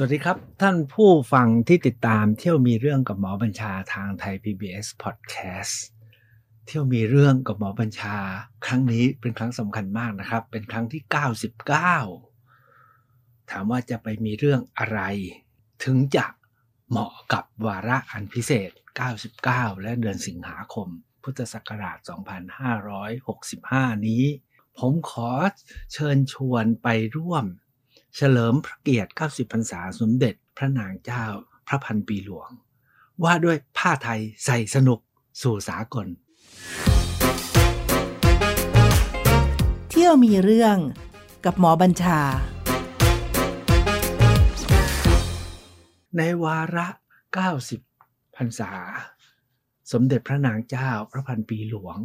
[0.00, 5.74] สวัสดีครับ ท่านผู้ฟังที่ติดตามเที่ยวมีเรื่องกับหมอบัญชาทางไทย PBS Podcast
[6.66, 8.16] เที่ยวมีเรื่องกับหมอบัญชา
[8.66, 11.02] ครั้งนี้เป็นครั้งสำคัญมากนะครับ เป็นครั้งที่
[12.26, 15.00] 99 ถามว่าจะไปมีเรื่องอะไร
[15.84, 16.26] ถึงจะ
[16.88, 18.70] เหมาะกับวาระอันพิเศษ
[19.26, 20.88] 99 และเดือนสิงหาคม
[21.22, 21.98] พุทธศักราช
[23.42, 24.24] 2565 นี้
[24.78, 25.30] ผมขอ
[25.92, 27.46] เชิญชวนไปร่วม
[28.16, 31.24] เฉลิมพระเกียรติ 90 พรรษาสมเด็จพระนางเจ้า
[31.68, 32.50] พระพันปีหลวง
[33.24, 35.00] ว่าด้วยผ้าไทยใส่สนุก
[35.42, 36.06] สู่สากล
[39.90, 40.76] เที่ยวมีเรื่อง
[41.44, 42.20] กับหมอบัญชา
[46.16, 46.86] ในวาระ
[47.62, 48.72] 90 พรรษา
[49.92, 51.98] สมเด็จพระนางเจ้าพระพันปีหลวง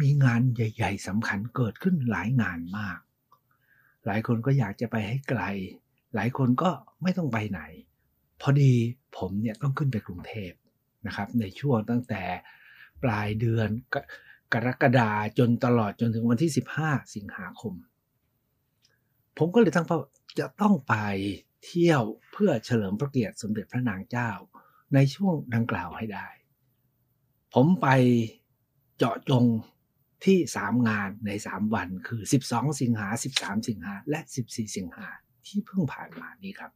[0.00, 2.98] มีงานใหญ่ ๆสำคัญเกิดขึ้นหลายงานมาก
[4.06, 5.42] หลายคนก็อยากจะไปให้ไกล
[6.14, 6.70] หลายคนก็
[7.02, 7.60] ไม่ต้องไปไหน
[8.40, 8.72] พอดี
[9.16, 10.52] ผมเนี่ยต้องขึ้นไปกรุงเทพ
[11.06, 12.22] นะครับ ในช่วงตั้งแต่
[13.02, 13.96] ปลายเดือนก
[14.52, 17.74] กรกฎาจนตลอดจนถึงวันที่ 15 สิงหาคม
[19.38, 19.98] ผมก็เลยตั้งเป้า
[20.38, 20.94] จะต้องไป
[21.64, 24.30] เที่ยวเพื่อเฉลิมพระเกียรติสมเด็จพระนางเจ้า
[24.94, 26.28] ในช่วงดังกล่าวให้ได้
[27.54, 27.86] ผมไป
[28.96, 29.44] เจาะจง
[30.26, 35.08] ที่ 3 งานใน 3 วันคือ 12 สิงหา 13 สิงหา และ 14 สิงหา
[35.46, 36.70] ที่เพิ่งผ่านมานี้ครับ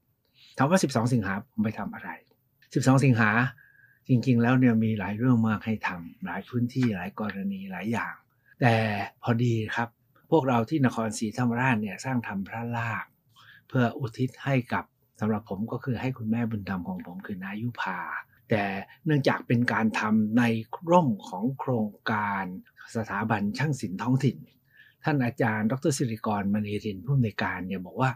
[0.58, 2.10] ถามว่า 12 สิงหาผมไปทำอะไร
[2.56, 3.30] 12 สิงหา
[4.08, 8.14] จริงๆ แล้วเนี่ยมีหลายเรื่องมากให้ทำหลายพื้นที่หลายกรณีหลายอย่าง
[8.60, 8.74] แต่
[9.22, 9.88] พอดีครับ
[10.30, 13.04] พวกเราที่นครศรีธรรมราชเนี่ยสร้างทำพระลาก
[13.68, 14.84] เพื่ออุทิศให้กับ
[15.20, 17.98] สำหรับผมก็คือให้คุณแม่บุญธรรมของผมคือนายุพา
[18.50, 18.64] แต่
[19.04, 20.42] เนื่องจากเป็นการทำใน
[20.90, 22.44] ร่มของโครงการ
[22.96, 24.38] สถาบันช่างศิลป์ท้องถิ่น
[25.04, 28.10] ท่านอาจารย์ ดรสิริกรมณีรินผู้อำนวยการเนี่ยบอกว่า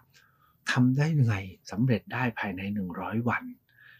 [0.70, 1.36] ทำได้ยังไง
[1.70, 2.60] สำเร็จได้ภายใน
[2.94, 3.44] 100 วัน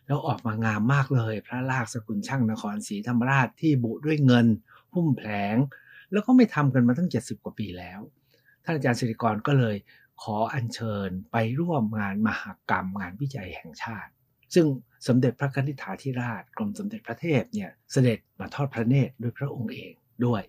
[0.06, 4.47] แล้วออกมางามมากเลย พระลากสกุลช่างนครศรีธรรมราชที่บุด้วยเงิน
[4.94, 5.56] หุ้มแผลง
[6.12, 8.00] แล้วก็ไม่ทำกันมาตั้ง 70 กว่าปีแล้ว
[8.65, 9.76] ท่านอาจารย์สิริกรก็เลย
[10.22, 14.10] ขออัญเชิญไปร่วมงานมหากรรมงานวิจัยแห่งชาติ
[14.54, 14.66] ซึ่ง
[15.07, 19.93] สมเด็จพระกนิษฐาธิราชกรมสมเด็จพระเทพเนี่ยเสด็จมาทอดพระเนตรด้วยพระองค์เอง
[20.25, 20.43] ด้วย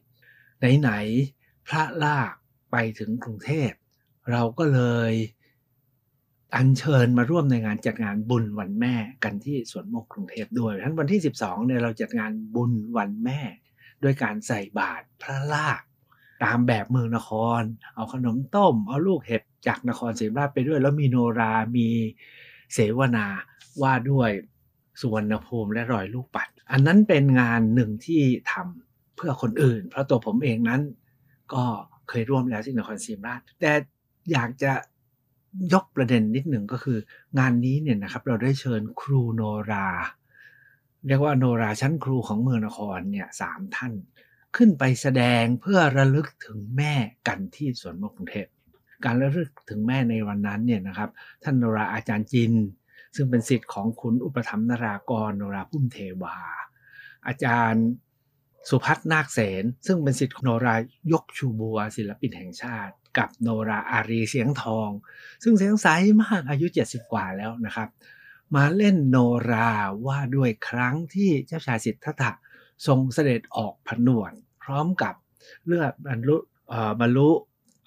[0.79, 2.33] ไหนๆพระลาก
[2.71, 3.71] ไปถึงกรุงเทพ
[4.31, 4.81] เราก็เล
[5.11, 5.13] ย
[6.55, 13.39] อัญเชิญมาร่วมในงานจัดงานบุญวันแม่กันที่สวนโมกกรุงเทพด้วยทั้นวันที่ 12เนี่ยเราจัดงานบุญวันแม่
[14.03, 15.81] ด้วยการใส่บาตรพระลาก
[16.43, 17.61] ตามแบบเมืองนคร
[17.95, 21.89] เอาขนมต้ม เอาลูกเห็บจากนครศรีธรรมราชไปด้วย แล้วมีโนรา มี
[22.73, 23.25] เสวนา
[23.81, 24.29] ว่าด้วย
[24.99, 30.81] สุวรรณภูมิและรอยลูกปัด อันนั้นเป็นงานหนึ่งที่ทำเพื่อคนอื่น เพราะตัวผมเองนั้น
[31.53, 31.63] ก็
[32.09, 33.71] เคยร่วมแล้วที่นครศรีธรรมราชแต่
[34.31, 34.71] อยากจะ
[35.73, 36.97] ยกประเด็นนิดหนึ่งก็คือ
[37.39, 39.41] งานนี้เนี่ยนะครับเราได้เชิญครูโน
[39.71, 39.87] รา
[41.07, 43.93] เรียกว่าโนราชั้นครูของเมืองนครเนี่ยสามท่าน
[44.55, 46.93] ขึ้นไปแสดงเพื่อระลึกถึงแม่
[47.27, 48.47] กันที่สวนมกรุงเทพ
[49.05, 51.09] การระลึกถึงแม่ในวันนั้นเนี่ยนะครับ
[51.43, 52.53] ท่านโนราอาจารย์จิน
[53.15, 56.37] ซึ่งเป็นสิทธิ์ของคุณอุปถัมนรากรโนราพุ่มเทวา
[57.27, 57.85] อาจารย์
[58.69, 60.75] สุพัฒนาคเสนซึ่งเป็นสิทธิ์ของโนรา
[61.11, 64.89] ยกชูบัวศิลปินแห่งชาติ กับโนราอารีเสียงทอง
[65.43, 65.87] ซึ่งเสียงใส
[66.21, 67.89] มากอายุ 70 กว่าแล้วนะครับ
[68.55, 69.17] มาเล่นโน
[69.51, 69.71] รา
[70.07, 72.31] ว่าด้วยครั้งที่เจ้าชายสิทธัตถะ
[72.87, 74.31] ทรงเสด็จออกผนวด
[74.63, 75.13] พร้อมกับ
[75.65, 76.37] เลือดบรรลุ
[76.99, 77.29] บรรลุ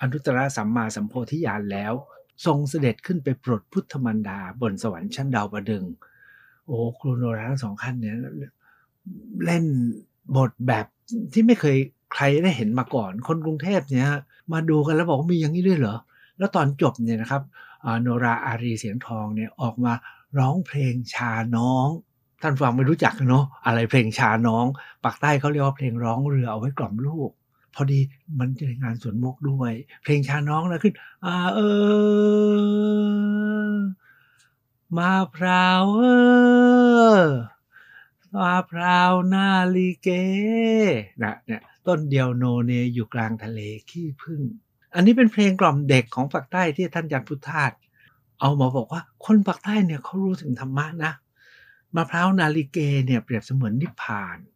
[0.01, 1.93] อนุตตรสัมมาสัมโพธิญาณแล้ว
[2.47, 5.85] ทรงเสด็จขึ้นไปโปรดพุทธมันดาบนสวรรค์ชั้นดาวประดึง
[6.67, 8.17] โอ้ครูโนราทั้งสองท่านเนี่ย
[9.45, 9.65] เล่น
[10.37, 10.87] บทแบบ
[11.33, 11.77] ที่ไม่เคย
[12.15, 14.11] ใครได้เห็นมาก่อน คนกรุงเทพเนี่ย
[14.53, 15.97] มาดูกันแล้วบอกว่ามีอย่างนี้ด้วยเหรอ
[16.39, 17.43] แล้วตอนจบเนี่ยนะครับ
[18.03, 19.93] โนราอารีเสียงทองเนี่ยออกมา
[20.39, 21.89] ร้องเพลงชาน้อง
[22.43, 24.65] ท่านฟังไม่รู้จักเนาะอะไรเพลงชาน้อง
[25.05, 27.31] ปากใต้เขาเรียกว่าเพลงร้องเรือเอาไว้กล่อมลูก
[27.77, 28.01] พอดี
[28.39, 29.73] มันจะงานสวนมกด้วย
[30.03, 30.95] เพลงชาน้องนะขึ้น
[31.25, 31.61] อ่าเอ
[33.77, 33.79] อ
[34.97, 36.03] มาพราวเอ
[37.19, 37.23] อ
[38.37, 40.09] มะพร้าวนาลีเก
[41.23, 43.61] นะเนี่ยต้นเดียวโนเนอยู่กลางทะเล
[43.91, 44.41] ขี้พึ่ง
[44.95, 47.73] อันนี้เป็นเพลงกล่อมเด็กของปากใต้ที่ท่านจันพุทธาส
[48.41, 51.13] เอามาบอกว่าคนปากใต้เนี่ยเขารู้ถึงธรรมะนะ
[51.95, 54.39] มะพร้าวนาลีเกเนี่ยเปรียบเสมือนนิพพาน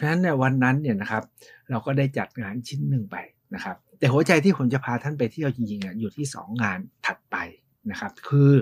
[0.00, 1.22] ราะฉะนั้นในวันนั้นเนี่ยนะครับ
[1.70, 3.16] เราก็ได้จัดงานชิ้นหนึ่งไป
[3.54, 7.36] นะครับ แต่หัวใจที่ผมจะพาท่านไปเที่ยวจริงๆอยู่ที่สองงานถัดไป
[7.90, 8.52] นะครับ คือ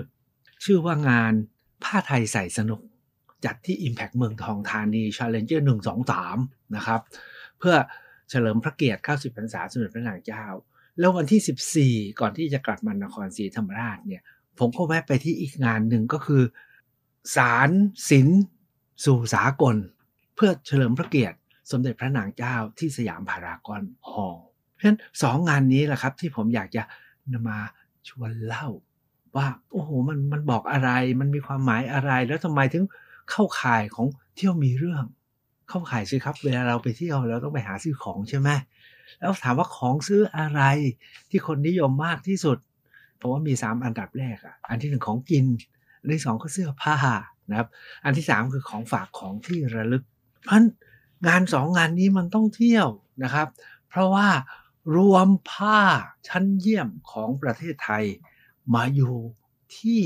[0.63, 1.33] ชื่อว่างาน
[1.83, 2.81] ผ้าไทยใส่สนุก
[3.45, 7.01] จัดที่ Impact เมืองทองธานี Challenger 1 2 3 นะครับ
[7.59, 7.75] เพื่อ
[8.29, 10.45] เฉลิมพระเกียรติ 90 พรรษาสมเด็จพระนางเจ้า
[10.99, 14.21] แล้ววันที่ 14 ก่อนที่จะกลับมานครศรีธรรมราชเนี่ย
[14.59, 16.43] ผมก็แวะไปที่อีกงานหนึ่งก็คือ
[17.35, 17.69] สาร
[18.09, 18.27] ศิล
[19.05, 19.75] สู่สากล
[20.39, 21.37] เพื่อเฉลิมพระเกียรติ
[21.71, 26.83] สมเด็จพระนางเจ้าที่สยามพารากอนฮอลล์เพราะฉะนั้นสองงานนี้แหละครับที่ผมอยากจะ
[27.31, 27.59] นำมา
[28.07, 28.67] ชวนเล่า
[29.35, 30.89] ว่าโอ้โหมันมันบอกอะไร
[31.19, 32.85] มันมีความหมายอะไร แล้วทำไมถึง
[33.31, 35.03] เข้าข่ายของเที่ยวมีเรื่อง
[35.69, 38.49] เข้าข่ายสิครับ เวลาเราไปเที่ยวเราต้องไปหาซื้อของใช่ไหม
[39.19, 40.61] แล้วถามว่าของซื้ออะไร
[41.29, 42.57] ที่คนนิยมมากที่สุด
[43.17, 45.45] เพราะว่ามีสามอันดับแรกอะอันที่หนึ่งของกิน
[45.99, 46.95] อันที่สองก็เสื้อผ้า
[47.49, 47.67] นะครับ
[48.05, 50.03] อันที่สามคือของฝากของที่ระลึก
[50.45, 50.61] เพราะ
[51.27, 52.87] งานสองงานนี้มันต้องเที่ยว
[53.23, 53.47] นะครับ
[53.89, 54.27] เพราะว่า
[54.97, 55.79] รวมผ้า
[56.27, 58.05] ชั้นเยี่ยมของประเทศไทย
[58.75, 59.15] มาอยู่
[59.77, 60.01] ที่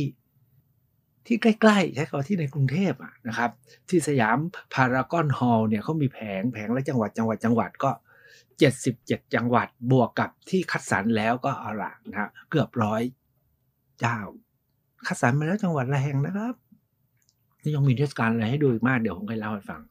[1.26, 3.52] ที่ใกล้ๆใช้คำที่ในกรุงเทพอะนะครับ
[3.90, 4.38] ที่สยาม
[4.74, 7.92] พารากอนฮอลล์เนี่ยเขามีแผงแผงและจังหวัดจังหวัดจังหวัดก็
[8.62, 13.02] 77 จังหวัดบวกกับที่คัดสรรแล้วก็เอาละนะฮะเกือบร้อย
[14.00, 14.20] เจ้า
[15.08, 16.56] คัดสรรมาแล้วจังหวัดละแห่งนะครับ
[17.62, 19.82] นี่ยังมีเทศกาลอะไรให้ดูอีกมากเดี๋ยวผมจะเล่าให้ฟัง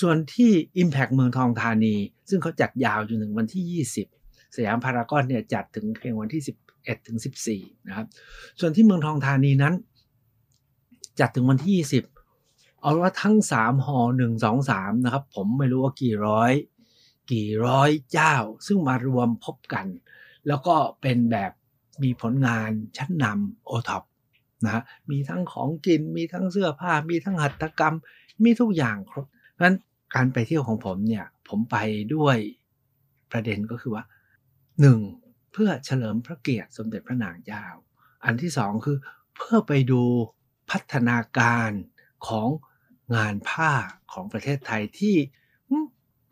[0.00, 0.50] ส่วนที่
[0.82, 1.94] Impact เมืองทองธานี
[2.28, 3.84] ซึ่งเขาจัดยาวจนถึงวันที่
[4.16, 6.42] 20 สยามพารากอนเนี่ยจัดถึงเพียงวันที่
[6.74, 7.18] 11ถึง
[7.52, 8.06] 14 นะครับ
[8.60, 9.74] ส่วนที่เมืองทองธานีนั้น
[11.20, 16.52] จัดถึงวันที่ 20 เอาว่าทั้ง 3 หอ 1 2 3 นะครับ ผมไม่รู้ว่ากี่ร้อย
[17.32, 18.34] กี่ร้อยเจ้า
[18.66, 19.86] ซึ่งมารวมพบกัน
[20.46, 21.52] แล้วก็เป็นแบบ
[22.02, 24.02] มีผลงานชั้นนำโอท็อป
[24.64, 27.94] นะมีทั้งของกิน มีทั้งเสื้อผ้า มีทั้งหัตถกรรม
[28.44, 29.26] มีทุกอย่างครบ
[29.58, 29.78] เพราะฉะนั้น
[30.14, 31.76] การไปเที่ยวของผมเนี่ย ผมไป
[32.14, 32.36] ด้วย
[33.32, 34.04] ประเด็นก็คือว่า
[34.80, 34.98] หนึ่ง
[35.52, 37.64] เพื่อเฉลิมพระเกียรติสมเด็จพระนางเจ้า
[38.24, 38.96] อันที่สองคือ
[39.36, 40.02] เพื่อไปดู
[40.70, 41.70] พัฒนาการ
[42.28, 42.48] ของ
[43.16, 43.72] งานผ้า
[44.12, 45.16] ของประเทศไทยที่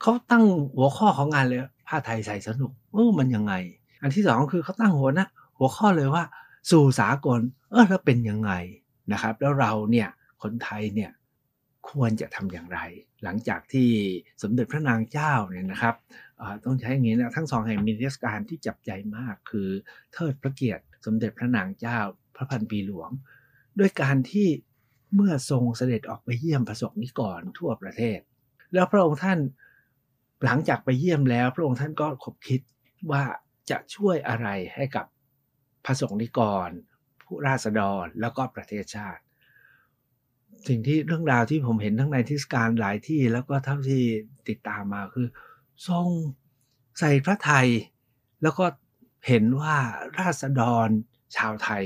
[0.03, 0.45] เขาตั้ง
[0.75, 3.55] หัวข้อของงานเลยผ้าไทยใส่สนุกเออมันยังไง
[4.03, 5.29] อันที่สองคือเขาตั้งหัวนะ
[5.59, 6.25] หัวข้อเลยว่า
[6.71, 7.41] สู่สากล
[7.71, 8.53] เออแล้วเป็นยังไง
[9.13, 10.09] นะครับ แล้วเราเนี่ย
[10.43, 11.11] คนไทยเนี่ย
[11.91, 12.79] ควรจะทำอย่างไร
[13.25, 13.89] หลังจากที่
[14.43, 15.97] สมเด็จพระนางเจ้าเนี่ยนะครับ
[16.65, 19.69] ต้องใช้อย่างนี้นะทั้งสองแห่งมีเทศกาลที่จับใจมากคือ
[20.13, 21.99] เทิดพระเกียรติสมเด็จพระนางเจ้า
[22.37, 23.11] พระพันปีหลวง
[23.79, 24.49] ด้วยการที่
[25.15, 28.19] เมื่อทรงเสด็จออกไปเยี่ยมประสบนิกรทั่วประเทศ
[28.75, 29.39] แล้วพระองค์ท่าน
[30.45, 32.61] หลังจากไปเยี่ยมแล้ว พระองค์ท่านก็คบคิด
[33.11, 33.23] ว่า
[33.71, 35.07] จะช่วยอะไรให้กับ
[35.85, 36.69] พระสงฆ์นิกร
[37.25, 39.23] ผู้ราษฎรแล้วก็ประเทศชาติ
[40.69, 44.03] สิ่งที่เรื่องราวที่ผมเห็นทั้งในเทศกาลหลายที่แล้วก็เท่าที่
[44.49, 45.27] ติดตามมาคือ
[45.89, 46.09] ทรง
[46.99, 47.69] ใส่พระไทย
[48.43, 48.65] แล้วก็
[49.27, 49.77] เห็นว่า
[50.19, 50.89] ราษฎร
[51.37, 51.85] ชาวไทย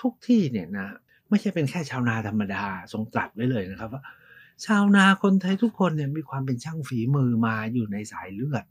[0.00, 0.88] ทุกที่เนี่ยนะ
[1.28, 4.02] ไม่ใช่เป็นแค่ชาวนาธรรมดา ทรงตรัสไว้เลยนะครับว่า
[4.64, 8.64] ชาวนาคนไทยทุกคนเนี่ยมีความเป็นช่างฝีมือมาอยู่ในสายเลือด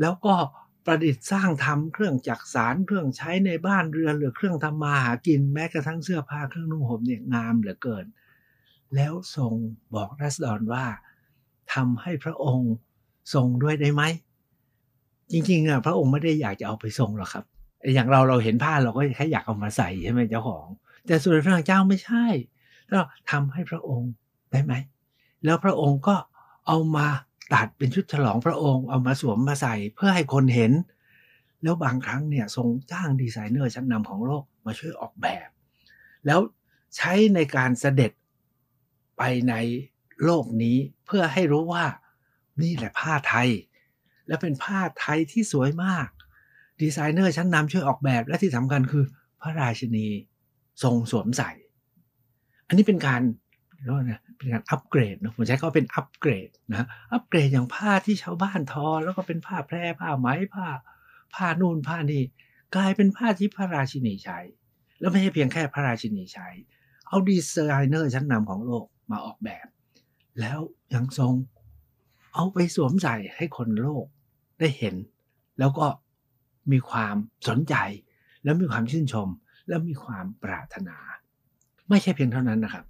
[0.00, 0.34] แล้วก็
[0.84, 8.04] ประดิษฐ์สร้างทำเครื่องจักสารเครื่องใช้ในบ้านเรือนหรือเครื่องทำมาหากินแม้กระทั่งเสื้อผ้าเครื่องนุ่งห่มเนี่ยงามเหลือเกิน
[8.94, 9.54] แล้วทรง
[9.94, 10.84] บอกรัศดรว่า
[11.74, 12.72] ทำให้พระองค์
[13.34, 14.02] ทรงด้วยได้ไหม
[15.32, 17.44] จริงๆอะพระองค์ไม่ได้อยากจะเอาไปทรงหรอกครับ
[17.94, 20.66] อย่างเราเราเห็นผ้าเราก็แค่อยากเอามาใส่ใช่ไหมเจ้าของ
[21.06, 22.24] แต่ส่วนพระนางเจ้าไม่ใช่
[22.88, 24.10] แล้วทำให้พระองค์
[24.52, 24.72] ได้ไหม
[25.44, 26.16] แล้วพระองค์ก็
[26.66, 27.06] เอามา
[27.54, 30.72] ตัดเป็นชุดฉลองพระองค์เอามาสวมมาใส่เพื่อให้คนเห็น
[31.62, 35.48] แล้วบางครั้งเนี่ยทรงจ้างดีไซเนอร์ชั้นนำของโลกมาช่วยออกแบบ
[36.26, 36.40] แล้ว
[36.96, 38.12] ใช้ในการเสด็จ
[39.18, 39.54] ไปใน
[40.24, 41.84] โลกนี้เพื่อให้รู้ว่า
[42.62, 43.48] นี่แหละผ้าไทย
[44.26, 46.08] และเป็นผ้าไทยที่สวยมาก
[46.80, 49.04] ดีไซเนอร์ชั้นนำช่วยออกแบบและที่สำคัญคือ
[49.40, 50.06] พระราชินี
[50.82, 51.50] ทรงสวมใส่
[52.68, 53.22] อันนี้เป็นการ
[53.82, 60.66] เรียกว่านะเป็นการอัปเกรดนะผมใช้เขาเป็นอัปเกรดนะอัปเกรดอย่างผ้าที่ชาวบ้านทอ แล้วก็เป็นผ้าแพร่ผ้าไหมผ้า
[61.34, 62.22] ผ้านู่นผ้านี่
[62.76, 64.38] กลายเป็นผ้าที่พระราชินีใช้
[65.00, 66.48] แล้วไม่ใช่เพียงแค่พระราชินีใช้
[67.08, 67.54] เอาดีไซ
[67.88, 69.66] เนอร์ชั้นนำของโลก มาออกแบบ
[70.40, 70.58] แล้ว
[70.94, 71.34] ยังทรง
[72.34, 74.06] เอาไปสวมใส่ให้คนโลก
[74.60, 74.94] ได้เห็น
[75.58, 75.86] แล้วก็
[76.72, 77.16] มีความ
[77.48, 77.74] สนใจ
[78.44, 79.28] แล้วมีความชื่นชม
[79.68, 80.96] แล้วมีความปรารถนา
[81.88, 82.84] ไม่ใช่เพียงเท่านั้นนะครับ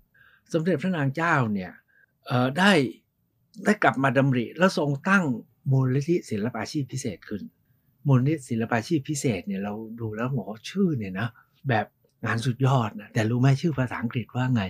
[0.53, 1.73] สมเด็จพระนางเจ้าเนี่ย
[2.59, 2.73] ได้
[3.65, 5.25] ได้กลับมาดำริ แล้วทรงตั้ง
[5.71, 7.43] มูลนิธิศิลปาชีพพิเศษขึ้น
[8.07, 11.29] มูลนิธิศิลปาชีพพิเศษเนี่ยเราดูแล้วหมอชื่อเนี่ยนะ
[11.69, 11.87] แบบ
[12.25, 14.63] งานสุดยอดนะแต่รู้ไหมชื่อภาษาอังกฤษว่าไง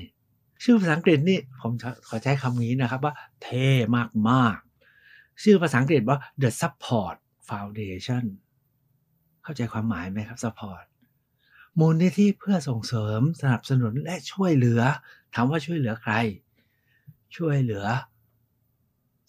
[0.64, 1.72] ชื่อภาษาอังกฤษนี่ผม
[2.08, 4.58] ขอใช้คำนี้นะครับว่าเท่มากมาก
[5.42, 7.16] ชื่อภาษาอังกฤษว่า The Support
[7.48, 8.24] Foundation
[9.42, 10.84] เข้าใจความหมายไหมครับ Support
[11.78, 14.80] มูลนิธิเพื่อส่งเสริมสนับสนุนและช่วยเหลือ
[15.34, 16.12] ถามว่าช่วยเหลือใคร
[17.36, 17.84] ช่วยเหลือ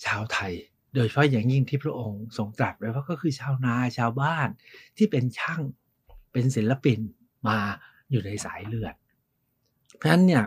[0.06, 0.54] ชาวไทย
[0.94, 4.48] โดยเฉพาะอย่างยิ่งที่พระองค์ทรงตรัสไว้ว่าก็คือชาวนาชาวบ้าน
[4.98, 5.62] ที่เป็นช่าง
[6.32, 7.00] เป็นศิลปิน
[7.48, 7.58] มา
[8.12, 8.96] อยู่ในสายเลือด
[9.96, 10.44] เพราะฉะนั้นเนี่ย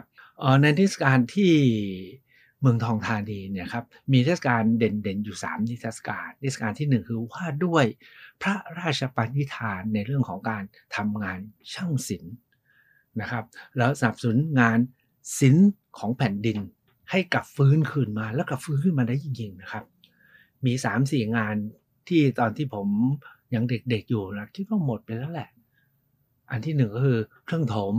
[0.63, 1.53] ในเทศกาลที่
[2.61, 7.85] เมืองทองธานีเนี่ยครับมีเทศกาลเด่นๆอยู่3เทศกาลเทศกาลที่ 1 คือว่าด้วย
[8.43, 10.63] พระราชปณิธานในเรื่องของการ
[10.97, 11.39] ทำงาน
[11.73, 12.35] ช่างศิลป์
[13.21, 13.45] นะครับ
[13.79, 14.79] แล้วสนับสนุนงาน
[15.39, 16.59] ศิลป์ของแผ่นดิน
[17.11, 19.85] ให้กลับฟื้นคืนมาแล้วกลับฟื้นขึ้นมาได้จริงๆนะครับ
[20.67, 21.55] มี3ามสี่งาน
[22.09, 22.89] ที่ตอนที่ผม
[23.55, 25.51] ยังเด็กๆอยู่นะคิดว่าหมดไปแล้วแหละ
[26.51, 27.95] อันที่หนึ่งก็คือเครื่องถม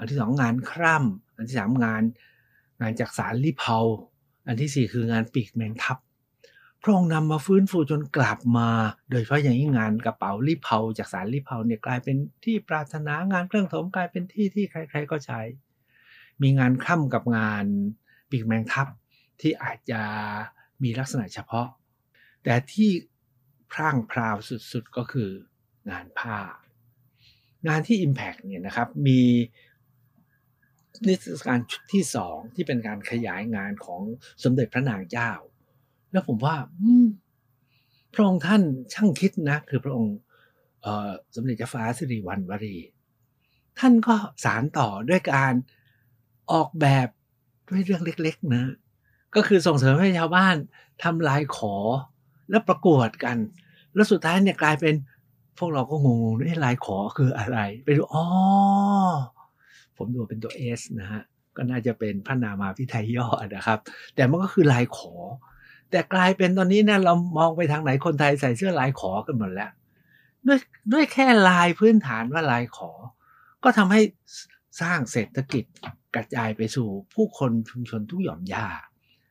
[0.00, 2.02] อันที่สองงานคร่ำอันที่สามงาน
[2.80, 3.76] งานจากสารลิเพา
[4.46, 5.98] อันที่สี่คืองานปีกแมงทับ
[6.82, 8.68] พระองค์นำมาฟื้นฟูจนกลับมา
[9.10, 15.40] โดยเฉพาะอย่างยิ่งงานกระเป๋าลิเพาจากสารลิเพาเนี่ยกลายเป็นที่ปรารถนางานเครื่องถมกลายเป็นที่ที่ใคร ๆก็ใช้
[16.42, 17.64] มีงานคร่ำกับงาน
[18.30, 18.88] ปีกแมงทับ
[19.40, 20.02] ที่อาจจะ
[20.82, 21.68] มีลักษณะเฉพาะ
[22.44, 22.90] แต่ที่
[23.72, 24.36] พร่างพราว
[24.72, 25.30] สุดๆก็คือ
[25.90, 26.38] งานผ้า
[27.68, 29.20] งานที่ Impact เนี่ยนะครับมี
[31.08, 34.02] นิทรรศการชุดที่สองที่เป็นการขยายงานของ
[34.44, 35.30] สมเด็จพระนางเจ้า
[36.12, 36.56] แล้วผมว่า
[38.14, 38.62] พระองค์ท่าน
[38.94, 40.16] ช่างคิดนะ คือพระองค์
[41.34, 42.76] สมเด็จเจ้าฟ้าสิริวัณวรี
[43.78, 45.54] ท่านก็สารต่อด้วยการ
[46.52, 47.08] ออกแบบ
[47.68, 48.64] ด้วยเรื่องเล็ก ๆ นะ
[49.34, 50.56] ก็คือส่งเสริมให้ชาวบ้าน
[51.02, 51.74] ทำลายขอ
[52.50, 53.36] แล้วประกวดกัน
[53.94, 54.94] แล้วสุดท้ายเนี่ยกลายเป็น
[55.58, 58.24] พวกเราก็งงๆด้วยลายขอคืออะไร ไปดูอ๋อ
[60.00, 61.22] ผมดูเป็นตัวเอสนะฮะ
[61.56, 63.26] ก็น่าจะเป็นพระนามาพิไทยย่อ
[63.56, 63.78] นะครับ
[64.14, 65.14] แต่มันก็คือลายขอ
[65.90, 69.70] แต่กลายเป็นตอนนี้เนี่ยเรามองไปทางไหนคนไทยใส่เสื้อลายขอกันหมดแล้ว
[70.46, 70.58] ด้วย
[70.92, 72.90] ด้วยแค่ลายพื้นฐานว่าลายขอ
[73.64, 74.00] ก็ทำให้
[74.82, 75.64] สร้างเศรษฐกิจ
[76.14, 78.66] กระจายไปสู่ผู้คนชุมชนทุกหย่อมย่า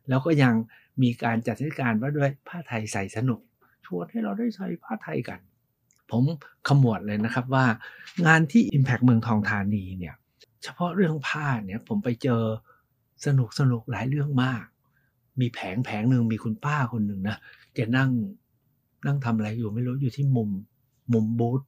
[0.10, 0.54] แล้วก็ยัง
[1.02, 3.40] มีการจัดเทศกาลว่าด้วยผ้าไทยใส่สนุก
[3.86, 5.40] ชวนให้เราได้ใส่ผ้าไทยกัน
[6.12, 6.24] ผม
[6.68, 7.66] ขมวดเลยนะครับว่า
[8.28, 10.16] งานที่ Impact เมืองทองธานีเนี่ย
[10.64, 12.42] เฉพาะเรื่องผ้าเนี่ยผมไปเจอ
[13.26, 14.66] สนุกสนุกหลายเรื่องมาก
[15.40, 17.38] มีแผงแผงหนึ่งมีคุณป้าคนหนึ่งนะ
[17.74, 18.10] แกนั่ง
[19.06, 20.50] นั่งทำอะไรอยู่ไม่รู้อยู่ที่มุม
[21.14, 21.62] มุมบูธ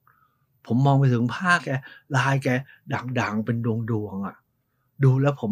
[0.67, 1.69] ผมมองไปถึงผ้าแก
[2.17, 2.47] ลายแก
[2.93, 4.35] ด่างๆเป็นดวงดวงอะ่ะ
[5.03, 5.51] ดูแล้วผม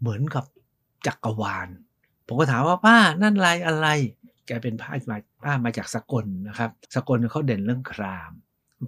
[0.00, 0.44] เหมือนกับ
[1.06, 1.68] จักรวาล
[2.26, 3.86] ผมก็ถามว่าป้านั่นลายอะไร
[4.46, 8.32] แกเป็นผ้ามาป้ามาจากสกลนะครับ สกลเขาเด่นเรื่องคราม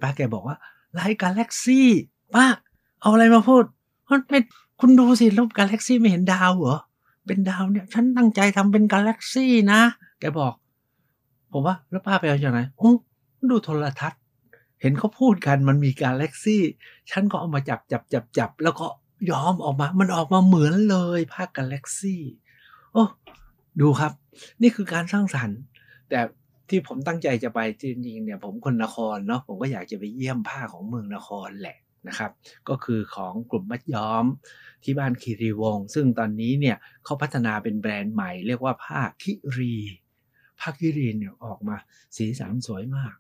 [0.03, 0.57] ป้าแกบอกว่า
[0.99, 1.91] ลายกาแล็กซี่
[2.35, 2.47] ป้า
[3.03, 3.65] เอาอะไรมาพูด
[4.29, 4.41] ไม่
[4.81, 6.79] คุณดูสิรูปกาแล็กซี่ไม่เห็นดาวเหรอ
[7.27, 9.81] เป็นดาวเนี่ย ฉันตั้งใจทำเป็นกาแล็กซี่นะ
[10.21, 10.55] แกบอก
[11.53, 12.91] ผมว่า แล้วป้าไปเอาจากไหนโอ้
[13.51, 14.21] ดูโทรทัศน์
[14.81, 16.63] เห็นเขาพูดกันมันมีกาแล็กซี่
[17.11, 18.87] ฉันก็เอามาจับจับจับจับแล้วก็
[19.31, 22.23] ย้อมออกมา มันออกมาเหมือนเลยผ้ากาแล็กซี่
[22.93, 23.05] โอ้
[23.81, 24.13] ดูครับ
[24.63, 25.59] นี่คือการสร้างสรรค์
[26.09, 26.21] แต่
[26.69, 31.77] ที่ผมตั้งใจจะไปจริงๆเนี่ย ผมคนนครเนาะผมก็อยากจะไปเยี่ยมผ้าของเมืองนครแหละ
[32.09, 32.31] นะครับ
[32.69, 34.25] ก็คือของกลุ่มมัดย้อม
[34.85, 39.77] ที่บ้านคีรีวง ซึ่งตอนนี้เนี่ยเขาพัฒนาเป็นแบรนด์ใหม่ เรียกว่าผ้าคิรี
[40.61, 41.77] ผ้าคิรีเนี่ยออกมา
[42.17, 43.15] สีสันสวยมาก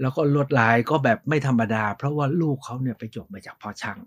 [0.00, 3.98] แล้วก็ลวดลายก็แบบไม่ธรรมดา เพราะว่าลูกเขาเนี่ยไปจบมาจากพ่อช่าง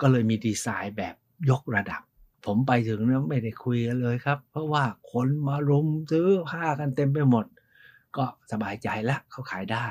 [0.00, 1.14] ก็เลยมีดีไซน์แบบ
[1.50, 2.02] ยกระดับ
[2.46, 7.46] ผมไปถึงเนี่ยไม่ได้คุยกันเลยครับ เพราะว่าคนมารุมซื้อผ้ากันเต็มไปหมด
[8.16, 9.86] ก็สบายใจแล้วเขาขายได้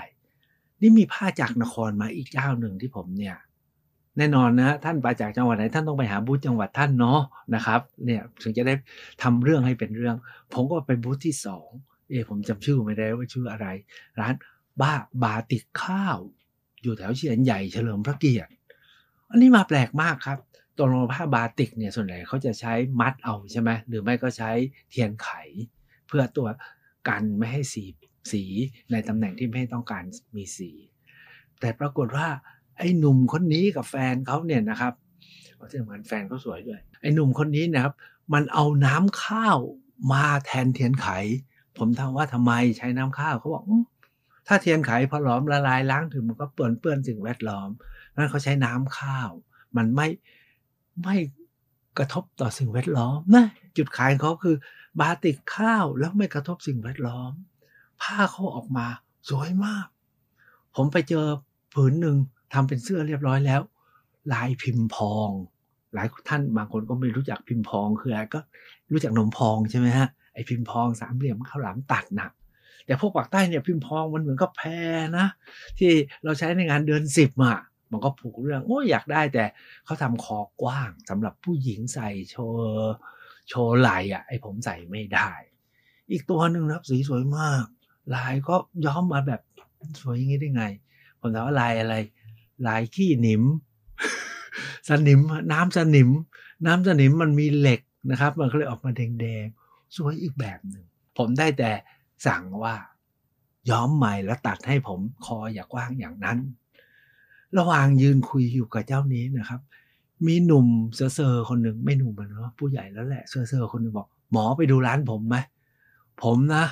[0.81, 3.37] นี่มีผ้าจากนครมาอีกเจ้าหนึ่งที่ผมเนี่ย
[4.17, 7.21] แน่นอนนะท่านไปจากจังหวัดไหนท่านต้องไปหาบูธจังหวัดท่านเนาะ
[7.55, 8.73] นะครับเนี่ยถึงจะได้
[9.23, 10.15] ทำเรื่องให้เป็นเรื่อง
[10.53, 11.69] ผมก็ไปบูธที่สอง
[12.09, 13.67] เอผมจำชื่อไม่ได้ว่าชื่ออะไร
[14.19, 14.33] ร้าน
[14.81, 16.17] บ้าบาติกข้าว
[16.81, 18.51] อยู่แถวเชียนใหญ่เฉลิมพระเกียรติ
[19.29, 20.39] อันนี้มาแปลกมากครับ
[20.77, 24.51] ตัวโลผ้าบาติกเนี่ยส่วนใหญ่เขาจะใช้มัดเอาใช่ไหมหรือไม่ก็ใช้
[24.91, 25.29] เทียนไข
[26.07, 26.47] เพื่อตัว
[27.09, 27.85] กันไม่ให้สี
[28.31, 28.43] สี
[28.91, 30.03] ในตำแหน่งที่ไม่ต้องการ
[30.35, 30.71] มีสี
[31.59, 32.27] แต่ปรากฏว่า
[32.81, 34.93] ไอ้หนุ่มคนนี้กับแฟนเขาเนี่ยนะครับ
[35.71, 37.93] ที่สำคัญแฟนเขาสวยด้วย ไอ้หนุ่มคนนี้นะครับ
[38.33, 39.57] มันเอาน้ำข้าว
[40.13, 41.07] มาแทนเทียนไข
[41.77, 43.63] ผมถามว่าทำไมใช้น้ำข้าวเขาบอก
[44.47, 47.69] ถ้าเทียนไขพอหลอมละลายล้างถึงมันก็เปื้อนเปื้อนสิ่งแวดล้อม
[48.15, 49.29] นั้นเขาใช้น้ำข้าว
[49.77, 50.07] มันไม่
[51.03, 51.15] ไม่
[51.97, 53.45] กระทบต่อสิ่งแวดล้อมนะ
[53.77, 54.55] จุดขายเขาคือ
[54.99, 57.31] บาติกข้าวแล้วไม่กระทบสิ่งแวดล้อม
[58.01, 58.87] ผ้าเขาออกมา
[59.29, 59.87] สวยมาก
[60.75, 61.25] ผมไปเจอ
[61.73, 62.17] ผืนหนึ่ง
[62.53, 63.61] ทำเป็นเสื้อเรียบร้อยแล้ว
[64.33, 65.29] ลายพิมพ์พอง
[65.93, 68.39] หลายท่านบางคนก็ไม่รู้จักพิมพ์พองคืออะไรก็
[68.91, 72.31] รู้จักนมพองใช่ไหมฮะไอพิมพ์พองสามเหลี่ยมข้าวหลามตัดหนัก
[72.85, 74.69] แต่พวกปากใต้เนี่ยพิมพ์พองมันเหมือนกับแพร
[75.17, 75.27] นะ
[75.77, 75.91] ที่
[76.23, 77.59] เราใช้ในงานเดือนสิบอะ
[77.91, 79.45] มันก็ผูกเรื่องโอ้ยอยากได้แต่
[79.85, 82.93] เขาทำคอกว้างสำหรับผู้หญิงใส่โชว์
[83.49, 85.29] โชว์ไหลอะไอผมใส่ไม่ได้
[86.11, 87.65] อีกตัวหนึ่งนะครับสีสวยมาก
[88.15, 88.55] ลายก็
[88.85, 89.41] ย้อมมาแบบ
[90.01, 90.63] สวยอย่างนี้ได้ไง
[91.19, 91.95] ผมถามว่าลายอะไร
[92.63, 93.43] หลายขี้หนิม
[94.89, 95.19] สนิม
[95.51, 96.09] น้ำสนิม
[96.65, 100.85] น้ำสนิมมันมีเหล็กนะครับ มันก็เลยออกมาแดงๆสวยอีกแบบหนึ่ง
[101.17, 101.71] ผมได้แต่
[102.27, 102.75] สั่งว่า
[103.69, 106.37] ย้อมใหม่แล้วตัดให้ผมคออย่ากว้างอย่างนั้น
[107.57, 109.61] ระหว่างยืนคุยอยู่กับเจ้านี้นะครับ
[110.27, 115.35] มีหนุ่มเซอร์คนหนึ่งไม่หนุ่มเนาะผู้ใหญ่แล้วแหละเซอร์คนหนึ่งบอก หมอไปดูร้านผมไหม
[116.23, 116.65] ผมนะ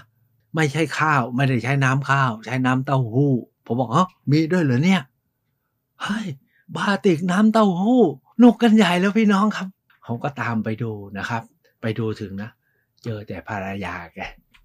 [0.55, 3.33] ไม่ใช่ข้าวไม่ได้ใช้น้ำข้าว ใช้น้ำเต้าหู้
[3.65, 5.01] ผมบอกอ๋อมีด้วยเหรอเนี่ย
[6.03, 6.27] เฮ้ย
[6.75, 8.03] บาติกน้ำเต้าหู้
[8.39, 9.67] หนุกกันใหญ่แล้วพี่น้องครับ
[10.05, 11.43] ผมก็ตามไปดูนะครับ
[11.81, 12.49] ไปดูถึงนะ
[13.03, 14.19] เจอแต่ภรรยาแก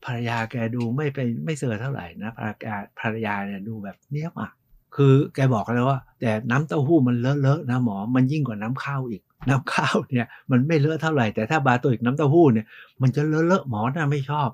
[0.05, 4.51] ภรรยาแกดูไม่เป็นไม่เสือเท่าไหร่นะภรรยาภรรยาเนี่ยดูแบบเนี้ยอะ
[4.97, 12.67] คือแกบอกเลยว่า แต่น้ำเต้าหู้มันเลอะเลอะนะหมอมันยิ่งกว่าน้ำข้าวอีก น้ำข้าวเนี่ยมันไม่เลอะเท่าไหร่แต่ถ้าบาตัวอีกน้ำเต้าหู้เนี่ย
[13.03, 14.49] มันจะเลอะเลอะหมอน่ะไม่ชอบ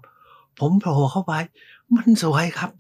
[0.61, 1.33] ผมโผล่เข้าไป
[1.97, 2.71] มันสวยครับ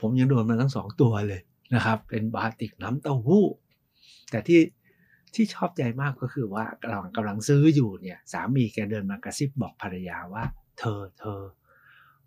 [0.00, 1.40] ผมยังโดนมาทั้งสองตัวเลย
[1.74, 3.46] นะครับ เป็นบาติกน้ำเต้าหู้
[4.30, 4.60] แต่ที่
[5.34, 10.44] ที่ชอบใจมากก็คือว่ากำลังกำลังซื้ออยู่เนี่ยสามีแกเดินมากระซิบบอกภรรยาว่า
[10.78, 11.42] เธอเธอ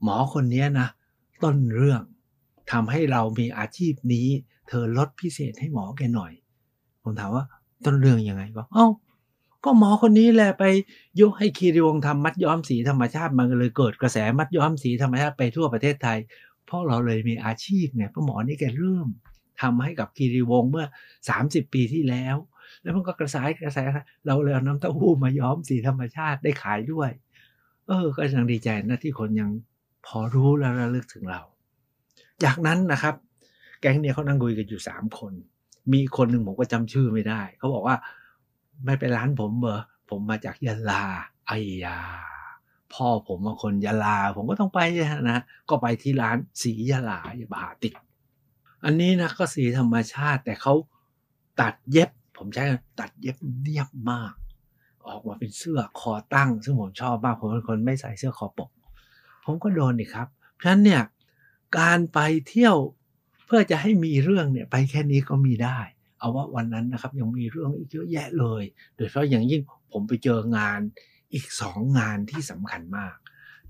[0.04, 0.88] หมอคนนี้นะ
[1.44, 2.02] ต้นเรื่อง
[2.72, 4.28] ทำให้เรามีอาชีพนี้
[4.70, 6.32] เธอลดพิเศษให้หมอแกหน่อย
[7.04, 7.46] ผมถามว่า
[7.86, 8.88] ต้นเรื่องยังไงก็เอ้า
[9.64, 10.64] ก็หมอคนนี้แหละไป
[11.22, 16.18] ยกให้คีรีวงทำมัดย้อมสีธรรมชาติมันเลยเกิดกระแสมัดย้อมสีธรรมชาติไปทั่วประเทศไทย
[16.66, 19.08] เพราะเราเลยมีอาชีพเนี่ยเพราะหมอนี่แกเริ่ม
[19.62, 20.86] ทำให้กับคีรีวงศ์เมื่อ
[21.30, 22.38] 30 ปีที่แล้ว
[22.82, 23.80] แล้วมันก็กระสายกระแส
[24.26, 27.10] เราเลยเอาน้ำเต้าหู้มาย้อมสีธรรมชาติได้ขายด้วย
[27.88, 29.50] เออ ก็ยังดีใจนะที่คนยัง
[30.06, 31.42] พอรู้แล้วระลึกถึงเรา
[32.44, 33.16] จากนั้นนะครับ
[33.82, 35.34] แก๊งเนี่ยเขานั่งคุยกันอยู่สามคน
[35.94, 37.96] มีคนหนึ่งผมก็จำชื่อไม่ได้ เขาบอกว่า
[38.86, 41.04] ไม่ไปร้านผมเบอร์ผมมาจากยะลา
[41.48, 41.52] ไอ
[41.86, 42.00] ยา
[42.94, 44.80] พ่อผมเป็นคนยะลา ผมก็ต้องไป
[45.30, 45.40] นะ
[45.70, 47.20] ก็ไปที่ร้านสียะลา
[47.54, 47.96] บาติก
[48.84, 50.74] อันนี้นะก็สีธรรมชาติแต่เขา
[51.62, 52.64] ตัดเย็บ ผมใช้
[53.00, 54.34] ตัดเย็บเนียบมาก
[55.08, 58.70] ออกมาเป็นเสื้อคอตั้ง ซึ่งผมชอบมากผมเป็นคนไม่ใส่เสื้อคอปก
[59.46, 61.04] ผมก็โดนอีกครับ เพราะฉะนั้นเนี่ย
[61.80, 62.76] การไปเที่ยว
[63.46, 65.80] เพื่อจะให้มีเรื่องเนี่ยไปแค่นี้ก็มีได้
[66.20, 68.64] เอาว่าวันนั้นนะครับยังมีเรื่องอีกเยอะแยะเลย
[68.96, 70.80] โดยเฉพาะอย่างยิ่งผมไปเจองาน
[71.34, 73.16] อีกสองงานที่สำคัญมาก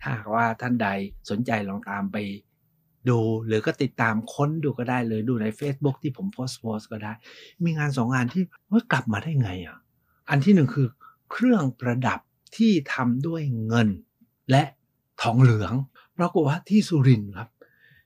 [0.02, 0.88] ถ้าว่าท่านใด
[1.30, 2.18] สนใจลองตามไป
[3.10, 7.14] ดูหรือก็ติดตามค้นดูก็ได้เลยดูใน Facebook ที่ผมโพสต์โพสก็ได้
[7.64, 9.78] มีงานสองงานที่ว่ากลับมาได้ไงอะ
[10.30, 10.88] อันที่หนึ่งคือ
[11.32, 12.20] เครื่องประดับ
[12.56, 13.90] ที่ทำด้วยเงิน
[14.52, 14.64] และ
[15.22, 15.74] ทองเหลือง
[16.18, 17.50] ปรากฏว่าที่สุรินทร์ครับ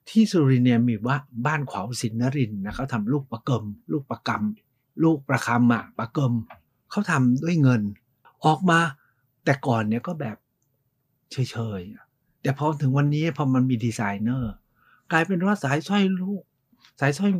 [0.10, 6.34] ที่สุรินทร์เนี่ยมีว่าบ้านขวาวสินนรินนะเขาทำลูกประกมลูกประกำลูกประคำอะประกม
[6.92, 7.82] เขาทำด้วยเงิน
[8.46, 8.80] ออกมา
[9.46, 10.38] แต่ก่อนเนี่ยก็แบบ
[11.32, 14.54] เฉยๆแต่พอถึงวันนี้พอมันมีดีไซเนอร์
[15.12, 16.44] กลายเป็นว่าสายสร้อยลูก
[17.00, 17.32] สายสร้อย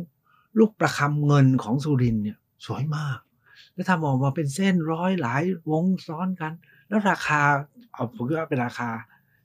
[0.58, 3.18] ลูกประคำเงินของสุรินเนี่ยสวยมาก
[3.74, 6.52] แล้วทำออกมาเป็นเส้นร้อยหลายวงซ้อนกัน
[6.88, 7.40] แล้วราคา
[7.92, 8.90] เอาผมว่าเป็นราคา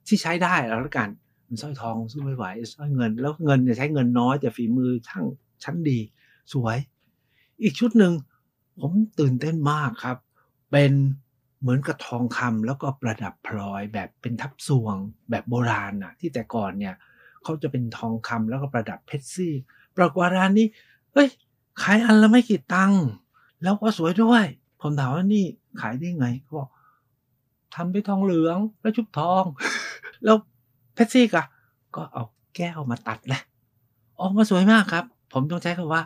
[0.08, 1.10] ที่ใช้ได้แล้วกัน
[1.48, 5.26] มันสร้อยทองสู้ไม่ไหวสร้อยเงิน แล้วเงินจะใช้เงินน้อยแต่ฝีมือช่าง
[5.64, 6.00] ชั้นดี
[6.54, 6.78] สวย
[7.64, 8.14] อีกชุดหนึ่ง
[8.80, 10.18] ผมตื่นเต้นมากครับ
[10.72, 10.92] เป็น
[11.62, 14.96] เหมือนกับทองคำแล้วก็ประดับพลอยแบบเป็นทับซวง
[15.30, 16.96] แบบโบราณน่ะที่แต่ก่อนเนี่ย
[17.44, 19.54] เขาจะเป็นทองคำแล้วก็ประดับเพชรซี่
[19.98, 20.68] ปรากฏร้านนี้
[21.14, 21.28] เฮ้ย
[21.82, 23.04] ขายอันละไม่กี่ตังค์
[23.64, 24.46] แล้วก็สวยด้วย
[24.82, 25.46] ผมถามว่านี่
[25.82, 26.70] ขายได้ไงเขาบอก
[27.76, 29.44] ทำด้วยทองเหลืองแล้วชุบทอง
[30.24, 30.38] แล้ว
[30.94, 31.42] เพชรซี่ก็
[31.96, 32.24] ก็เอา
[32.56, 33.42] แก้วมาตัดแหละ
[34.20, 36.04] ออกมาสวยมากครับ ผมต้องใช้คำว่า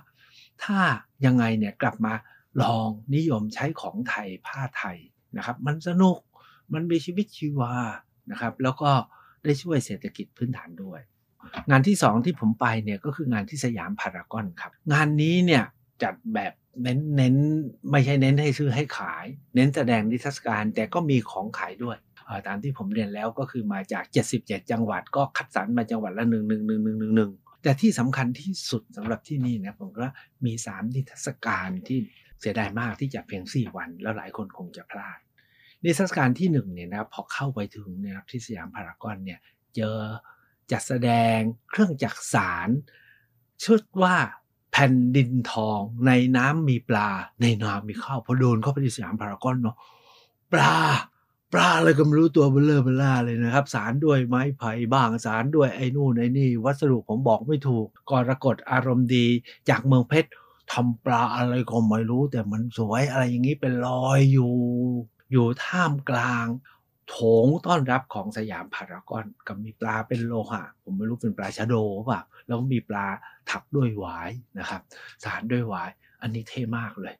[0.63, 0.77] ถ้า
[1.25, 2.13] ยังไงเนี่ยกลับมา
[2.61, 4.97] ลองนิยมใช้ของไทยผ้าไทย
[5.37, 6.19] นะครับ มันสนุก
[6.73, 7.73] มันมีชีวิตชีวา
[8.31, 8.91] นะครับ แล้วก็
[9.43, 10.99] ได้ช่วยเศรษฐกิจพื้นฐานด้วย
[11.69, 15.63] งานที่สองที่ผมไปเนี่ยก็คืองานที่สยามพารากอนครับ งานนี้เนี่ย
[16.03, 16.53] จัดแบบ
[16.83, 17.35] เน้นเน้น
[17.91, 21.97] ไม่ใช่เน้นให้ซื้อให้ขาย เน้นแสดงนิทรรศการแต่ก็มีของขายด้วย
[22.47, 24.03] ตามที่ผมเรียนแล้วก็คือมาจาก
[24.37, 27.31] 77 จังหวัดก็คัดสรรมาจังหวัดละหนึ่งหนึ่งหนึ่งหนึ่งหนึ่งหนึ่ง
[27.63, 30.11] แต่ที่สำคัญที่สุดสำหรับที่นี่นะผมว่า
[30.45, 31.99] มีสามนิทรรศการที่
[32.39, 35.19] เสียดายมากที่จัดเพียง 4 วัน แล้วหลายคนคงจะพลาด
[35.83, 39.39] นิทรรศการที่1เนี่ยนะพอเข้าไปถึงเนี่ยที่สยามพารากอนเนี่ย
[39.75, 39.97] เจอ
[40.71, 41.37] จัดแสดง
[41.69, 42.69] เครื่องจักสาร
[43.63, 44.15] ชื่อว่า
[44.71, 47.09] แผ่นดินทองในน้ำมีปลา
[47.41, 49.75] ในน้ำมีข้าวพอโดนเข้าไปที่สยามพารากอนเนาะ
[50.53, 50.75] ปลา
[51.53, 59.27] ปลาอะไรก็ไม่รู้ตัวเบลเลอเบลล่าเลยนะครับ สารด้วยไม้ไผ่บ้างสารด้วยไอ้นู่นไอ้นี่ วัสดุผมบอกไม่ถูกกรกฎอารมณ์ดี
[59.69, 60.29] จากเมืองเพชร
[60.71, 64.53] ทำปลาอะไรก็ไม่รู้ แต่มันสวยอะไรอย่างนี้เป็นรอยอยู่
[65.31, 66.45] อยู่ท่ามกลาง
[67.09, 71.75] โถงต้อนรับของสยามพารากอนกับมีปลาเป็นโลหะ ผมไม่รู้เป็นปลาชะโด
[72.09, 73.05] ป่ะแล้วมีปลา
[73.49, 74.81] ถักด้วยหวายนะครับ
[75.23, 75.89] สารด้วยหวาย
[76.21, 77.15] อันนี้เท่มากเลย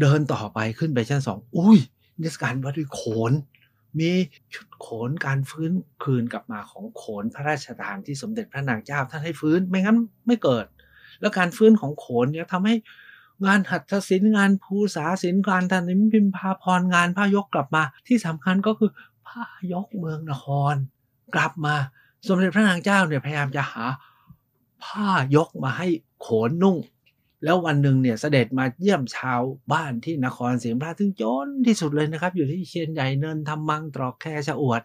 [0.00, 1.78] เดินต่อไปขึ้นไปชั้นสองอุ้ย
[2.22, 3.32] นิทรรศการว่าด้วยโขน
[3.98, 4.10] มี
[4.54, 10.66] ชุดโขนการฟื้นคืนกลับมาของโขนพระราชทานที่สมเด็จพระนางเจ้าท่านให้ฟื้นไม่งั้นไม่เกิด
[11.20, 12.74] แล้วการฟื้นของโขนเนี่ยทำให้
[13.46, 18.90] งานหัตถศิลป์งานภูษาศิลป์การทันนิมพิมพาพรงานผ้ายกกลับมา ที่สำคัญก็คือ
[19.28, 20.74] ผ้ายกเมืองนคร
[21.34, 21.74] กลับมา
[22.26, 23.84] สมเด็จพระนางเจ้าเนี่ยพยายามจะหา
[24.84, 25.88] ผ้ายกมาให้
[26.20, 26.76] โขนนุ่ง
[27.44, 29.40] แล้ววันหนึ่งเนี่ยเสด็จมาเยี่ยมชาว
[29.72, 34.82] บ้านที่นครศรีธรรมราชซึ่งจนที่สุดเลยนะครับ อยู่ที่เชียนใหญ่เนินทำมังตรอกแคชะอวด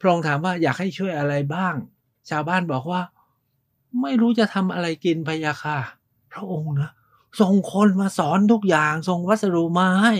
[0.00, 1.74] พระองค์ถามว่าอยากให้ช่วยอะไรบ้าง
[2.30, 3.00] ชาวบ้านบอกว่า
[4.02, 5.78] ไม่รู้จะทำอะไรกินพยาค่ะ
[6.32, 6.90] พระองค์นะ
[7.40, 10.14] ส่งคนมาสอนทุกอย่างส่งวัสดุมาให้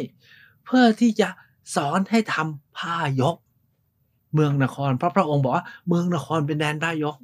[0.65, 1.29] เพื่อที่จะ
[1.77, 3.37] สอนให้ทำผ้ายก
[4.37, 7.17] เมืองนคร เพราะพระองค์บอกว่าเมืองนครเป็นแดนผ้ายก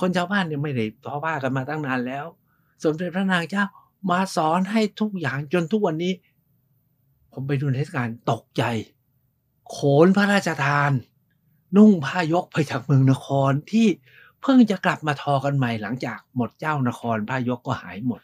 [0.00, 2.26] คนชาวบ้านเนี่ยไม่ได้ทอผ้ากันมาตั้งนานแล้ว
[2.84, 3.64] สมเด็จพระนางเจ้า
[4.10, 6.12] มาสอนให้ทุกอย่างจนทุกวันนี้
[7.32, 8.62] ผมไปดูเทศกาลตกใจ
[9.70, 10.90] โขนพระราชทาน
[11.76, 13.86] นุ่งผ้ายกไปจากเมืองนครที่
[14.42, 18.20] เพิ่งจะกลับมาทอกันใหม่หลังจากหมดเจ้านครผ้ายกก็หายหมด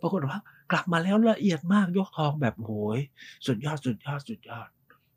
[0.00, 0.38] ปรากฏว่า
[0.70, 2.98] กลับมาแล้วละเอียดมากยกทองแบบโหย
[3.46, 4.68] สุดยอดสุดยอดสุดยอด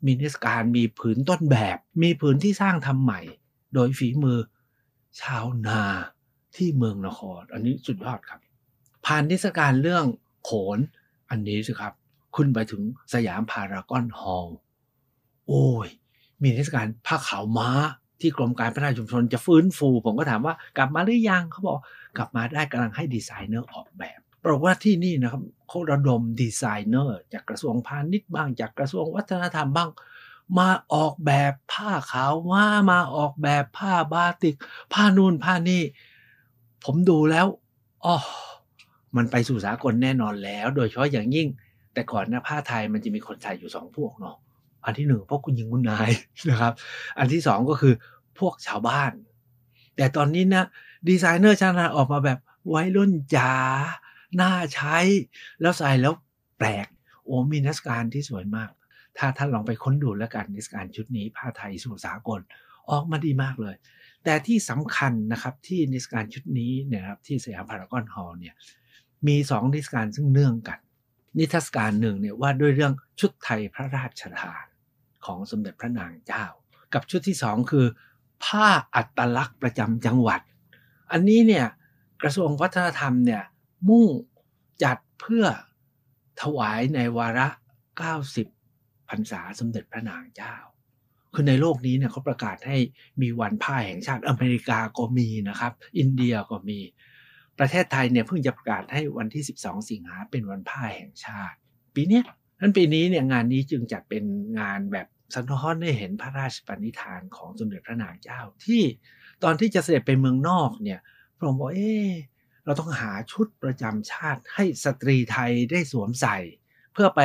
[0.05, 3.21] มีเทศกาลมีผืนต้นแบบ มีผืนที่สร้างทำใหม่
[3.73, 4.39] โดยฝีมือ
[5.21, 5.81] ชาวนา
[6.55, 8.39] ที่เมืองนคร อันนี้สุดยอดครับ
[9.05, 10.05] ผ่านเทศกาลเรื่อง
[10.43, 10.79] โขน
[11.29, 11.93] อันนี้สิครับ
[12.35, 12.81] ขึ้นไปถึง
[13.13, 14.57] สยามพารากอนฮอลล์
[15.47, 15.87] โอ้ย
[16.41, 17.69] มีเทศกาลผ้าขาวม้า
[18.21, 21.79] ที่กรมการพัฒนาชุมชนจะฟื้นฟู ผมก็ถามว่ากลับมาหรือยังเขาบอก
[22.17, 29.89] กลับมาได้กำลังให้ดีไซเนอร์ออกแบบ ปรากฏว่าที่นี่นะครับเขาระดมดีไซเนอร์ จากกระทรวงพาณิชย์บ้าง จากกระทรวงวัฒนธรรมบ้าง
[30.57, 34.55] มาออกแบบผ้าขาวม้ามาออกแบบผ้าบาติก
[34.93, 35.83] ผ้านู่นผ้านี่
[36.85, 37.47] ผมดูแล้ว
[38.05, 38.15] อ๋อ
[39.15, 41.47] มันไปสู่สากลแน่นอนแล้ว โดยเฉพาะอย่างยิ่ง
[41.93, 44.35] แต่ก่อนนะผ้าไทยมันจะมีคนใส่อยู่สองพวกเนาะ
[44.85, 46.11] อันที่หนึ่งพวกคุณหญิงคุณนาย
[46.49, 46.73] นะครับ
[47.19, 47.93] อันที่สองก็คือ
[48.39, 49.11] พวกชาวบ้าน
[49.95, 50.65] แต่ตอนนี้นะ
[51.07, 53.53] ดีไซเนอร์ชาติออกมาแบบไว้รุ่นจ๋า
[54.41, 54.97] น่าใช้
[55.61, 56.13] แล้วใส่แล้ว
[56.57, 56.87] แปลก
[57.25, 58.71] โอ้มีนิทรรศการที่สวยมาก
[59.17, 62.39] ถ้าท่านลองไปค้นดูแล้วกันนิทรรศการชุดนี้ผ้าไทยสู่สากล
[62.91, 63.75] ออกมาดีมากเลย
[64.23, 68.55] แต่ที่สำคัญนะครับที่นิทรรศการชุดนี้เนี่ยครับที่สยามพารากอนฮอลล์เนี่ย
[69.27, 70.79] มีสองนิทรรศการซึ่งเนื่องกัน
[71.39, 74.65] นิทรรศการหนึ่งเนี่ยว่าด้วยเรื่องชุดไทยพระราชทาน
[75.25, 76.45] ของสมเด็จพระนางเจ้า
[76.93, 77.85] กับชุดที่สองคือ
[78.43, 80.41] ผ้าอัตลักษณ์ประจำจังหวัด
[81.11, 81.65] อันนี้เนี่ย
[82.21, 83.43] กระทรวงวัฒนธรรมเนี่ย
[83.87, 84.09] มุ่ง
[84.83, 85.45] จัดเพื่อ
[86.41, 87.47] ถวายในวาระ
[88.27, 90.55] 90 พรรษาสมเด็จพระนางเจ้า
[91.33, 92.77] คือในโลกนี้เนี่ยเขาประกาศให้
[93.21, 96.79] มีวันผ้าแห่งชาติอเมริกาก็มีนะครับ อินเดียก็มี
[97.59, 101.57] ประเทศไทยเนี่ยเพิ่งจะประกาศให้วันที่ 12 สิงหาเป็นวันผ้าแห่งชาติ
[101.95, 102.21] ปีนี้
[102.59, 104.23] นั้นปีนี้เนี่ยงานนี้จึงจัดเป็น
[104.59, 108.81] งานแบบสะท้อนให้เห็นพระราชปณิธานของสมเด็จพระนางเจ้าที่
[109.43, 110.99] ตอนที่จะเสด็จไปเมืองนอกเนี่ย
[111.37, 111.95] พระองค์บอกเอ๊
[112.69, 116.37] เราต้องหาชุดประจำชาติให้สตรีไทยได้สวมใส่
[116.93, 117.19] เพื่อไป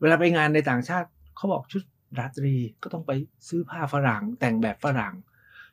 [0.00, 1.82] เวลาไปงานในต่างชาติเขาบอกชุด
[2.18, 3.12] ราตรีก็ต้องไป
[3.48, 5.14] ซื้อผ้าฝรั่งแต่งแบบฝรั่ง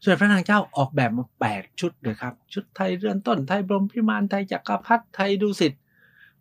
[0.03, 5.73] ส่วนพระนางเจ้าออกแบบมา 8 ชุดเลยครับ ชุดไทยเรือนต้นไทยบรมพิมานไทยจักรพรรดิไทยดุสิต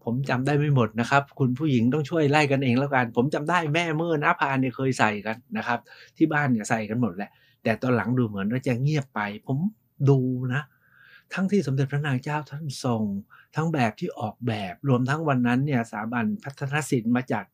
[0.04, 5.78] ผมจำได้ไม่หมดนะครับ คุณผู้หญิงต้องช่วยไล่กันเองแล้วกัน ผมจำได้แม่เมื่อน้าพานเนี่ยเคยใส่กันนะครับ
[6.16, 7.30] ที่บ้านเนี่ยใส่กันหมดแหละ
[7.62, 9.58] แต่ตอนหลังดูเหมือนว่าจะเงียบไป ผม
[10.10, 10.20] ดู
[10.54, 10.62] นะ
[11.34, 13.02] ทั้งที่สมเด็จพระนางเจ้าท่านทรง
[13.56, 17.44] ทั้งแบบที่ออกแบบ รวมทั้งวันนั้นเนี่ยสถาบันพัฒนศิลป์มาจัด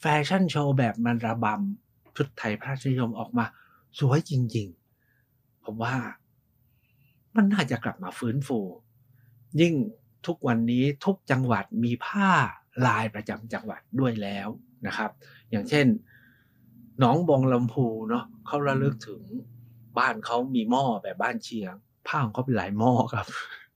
[0.00, 3.44] แฟชั่นโชว์แบบมันระบำชุดไทยพระราชนิยมออกมา
[3.98, 5.94] สวยจริงๆ ผมว่า
[7.36, 8.58] มันน่าจะกลับมาฟื้นฟู
[9.60, 9.74] ยิ่ง
[10.26, 12.30] ทุกวันนี้ทุกจังหวัดมีผ้า
[12.86, 14.48] ลายประจำจังหวัดด้วยแล้ว
[14.86, 15.10] นะครับ
[15.50, 15.86] อย่างเช่น
[16.98, 19.22] หนองบองลำพูเนาะเขาระลึกถึง
[19.98, 21.74] บ้านเขามีหม้อแบบบ้านเชียง
[22.10, 23.26] ผ้าของเขาเป็นหลายหม้อครับ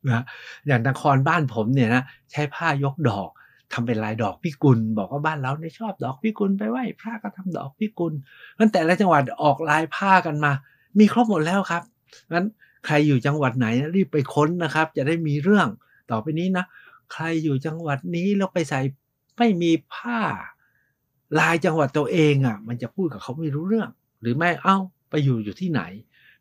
[0.09, 0.25] นะ
[0.67, 3.29] อย่างนครบ้านผมเนี่ยนะใช้ผ้ายกดอก
[3.73, 8.13] ทำเป็นลายดอกพิกุล บอกว่าบ้านเราเนี่ยชอบดอกพิกุลไปไหว้พระก็ทำดอกพิกุล
[8.59, 10.53] งั้นแต่ละจังหวัดออกลายผ้ากันมา
[10.99, 11.83] มีครบหมดแล้วครับ
[12.33, 12.47] งั้น
[12.87, 15.69] ใครอยู่จังหวัดไหนรีบไปค้นนะครับ จะได้มีเรื่อง
[16.11, 16.65] ต่อไปนี้นะ
[17.13, 18.81] ใครอยู่จังหวัดนี้แล้วไปใส่
[19.39, 20.21] ไม่มีผ้า
[21.39, 23.89] ลายจังหวัดตัวเองอะ มันจะพูดกับเขาไม่รู้เรื่อง
[24.21, 24.77] หรือไม่เอ้า
[25.11, 25.83] ไปอยู่อยู่ที่ไหน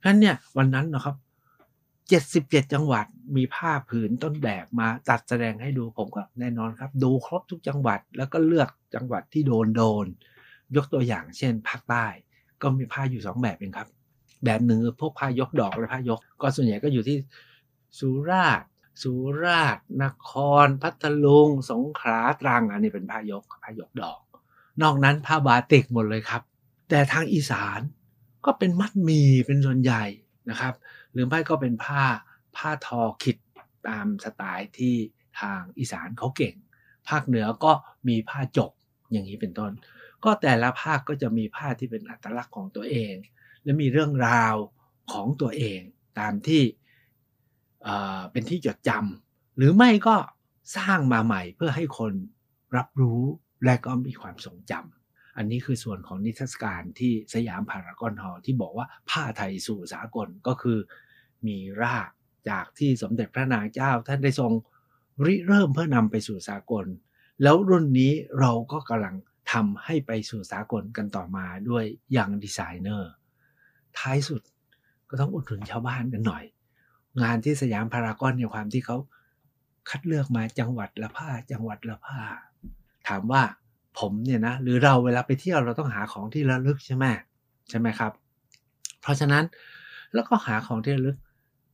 [0.05, 1.15] นั้นเนี่ยวันนั้นนะครับ
[2.09, 10.05] เจ็ดสิบเจ็ดจังหวัดมีผ้าผืนต้นแบบมาจัดแสดงให้ดูผมก็แน่นอนครับ ดูครบทุกจังหวัดแล้วก็เลือกจังหวัดที่โดนโดน
[10.75, 12.05] ยกตัวอย่างเช่นภาคใต้
[12.61, 13.87] ก็มีผ้าอยู่สองแบบเองครับ
[14.45, 17.17] แบบหนึ่งพวกผ้ายกดอกและผ้ายก ก็ส่วนใหญ่ก็อยู่ที่
[17.99, 18.69] สุราษฎร์
[19.03, 19.11] สุ
[19.43, 20.29] ราษฎร์นค
[20.65, 24.19] ร พัทลุง สงขลาตรังอันนี้เป็นผ้ายกผ้ายกดอก
[24.81, 26.41] นอกนั้นผ้าบาติกหมดเลยครับ
[26.89, 27.79] แต่ทางอีสาน
[28.45, 30.03] ก็เป็นมัดมีเป็นส่วนใหญ่
[30.49, 30.73] นะครับ
[31.13, 32.03] หรือไม่ก็เป็นผ้า
[32.57, 33.37] ผ้าทอขิด
[33.87, 34.95] ตามสไตล์ที่
[35.39, 36.55] ทางอีสานเขาเก่ง
[37.09, 37.71] ภาคเหนือก็
[38.07, 38.71] มีผ้าจก
[39.11, 39.71] อย่างนี้เป็นต้น
[40.23, 43.13] ก็แต่ละภาคก็จะมีผ้าที่เป็นอัตลักษณ์ของตัวเอง
[43.63, 44.55] และมีเรื่องราว
[45.13, 45.79] ของตัวเอง
[46.19, 46.63] ตามที่
[48.31, 50.15] เป็นที่จดจำหรือไม่ก็
[50.77, 52.13] สร้างมาใหม่เพื่อให้คน
[52.77, 53.21] รับรู้
[53.65, 60.77] และก็มีความทรงจำอันนี้คือส่วนของนิทรรศการที่สยามพารากอนฮอลที่บอกว่าผ้าไทยสู่สากลก็คือ
[61.47, 62.09] มีราก
[62.49, 64.51] จากที่สมเด็จพระนางเจ้าท่านได้ทรง
[65.25, 66.85] ริเริ่มเพื่อนำไปสู่สากล
[67.43, 69.15] แล้วรุ่นนี้เราก็กำลัง
[69.51, 71.85] ทำให้ไปสู่สากลกันต่อมาด้วย
[72.17, 73.11] ยังดีไซเนอร์
[73.97, 74.41] ท้ายสุด
[75.09, 76.43] ก็ต้องอุดหนุนชาวบ้านกันหน่อย
[77.21, 78.97] งานที่สยามพารากอนในความที่เขา
[79.89, 82.19] คัดเลือกมาจังหวัดละผ้าจังหวัดละผ้า
[83.07, 83.43] ถามว่า
[83.99, 87.05] ผมเนี่ยนะหรือเราเวลาไปเที่ยวเราต้องหาของที่ระลึกใช่ไหม
[87.69, 88.11] ใช่ไหมครับ
[89.01, 89.43] เพราะฉะนั้น
[90.13, 91.17] แล้วก็หาของที่ระลึก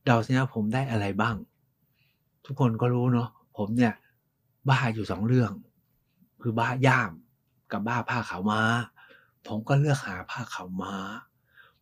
[0.04, 1.36] เดาสินะผมได้อะไรบ้าง
[2.44, 3.94] ทุกคนก็รู้เนาะผมเนี่ย
[4.68, 5.52] บ้าอยู่สองเรื่อง
[6.40, 7.12] คือบ้าย่าม
[7.72, 8.62] กับบ้าผ้าขาวม้า
[9.46, 10.94] ผมก็เลือกหาผ้าขาวม้า